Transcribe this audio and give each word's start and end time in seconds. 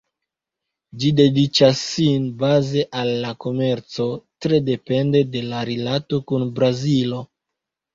Ĝi 1.03 1.11
dediĉas 1.19 1.83
sin 1.91 2.25
baze 2.41 2.87
al 3.03 3.11
la 3.27 3.35
komerco, 3.47 4.11
tre 4.45 4.65
depende 4.75 5.25
de 5.39 5.49
la 5.55 5.65
rilato 5.75 6.25
kun 6.31 6.53
Brazilo. 6.61 7.27